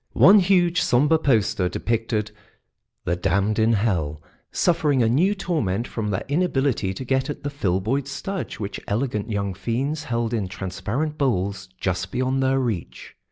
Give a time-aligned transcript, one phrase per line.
[0.13, 2.31] One huge, sombre poster depicted
[3.05, 4.19] the Damned in Hell
[4.51, 9.29] suffering a new torment from their inability to get at the Filboid Studge which elegant
[9.29, 13.15] young fiends held in transparent bowls just beyond their reach.